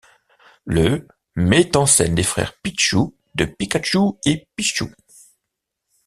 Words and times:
Le 0.65 1.07
met 1.35 1.77
en 1.77 1.85
scène 1.85 2.15
les 2.15 2.23
frères 2.23 2.57
Pichu 2.63 3.05
de 3.35 3.45
Pikachu 3.45 3.99
& 4.31 4.55
Pichu. 4.55 4.95